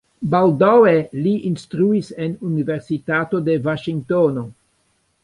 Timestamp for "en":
2.25-2.33